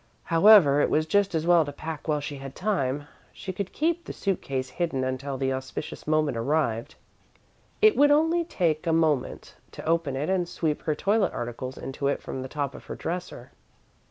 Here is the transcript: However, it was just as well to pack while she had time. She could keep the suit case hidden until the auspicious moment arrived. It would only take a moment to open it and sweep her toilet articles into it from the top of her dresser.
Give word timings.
However, 0.23 0.81
it 0.81 0.89
was 0.89 1.05
just 1.05 1.35
as 1.35 1.45
well 1.45 1.63
to 1.63 1.71
pack 1.71 2.07
while 2.07 2.19
she 2.21 2.37
had 2.37 2.55
time. 2.55 3.05
She 3.31 3.53
could 3.53 3.71
keep 3.71 4.05
the 4.05 4.13
suit 4.13 4.41
case 4.41 4.69
hidden 4.71 5.03
until 5.03 5.37
the 5.37 5.53
auspicious 5.53 6.07
moment 6.07 6.35
arrived. 6.37 6.95
It 7.83 7.95
would 7.95 8.09
only 8.09 8.43
take 8.43 8.87
a 8.87 8.93
moment 8.93 9.57
to 9.73 9.85
open 9.85 10.15
it 10.15 10.27
and 10.27 10.49
sweep 10.49 10.81
her 10.85 10.95
toilet 10.95 11.33
articles 11.33 11.77
into 11.77 12.07
it 12.07 12.19
from 12.19 12.41
the 12.41 12.49
top 12.49 12.73
of 12.73 12.85
her 12.85 12.95
dresser. 12.95 13.51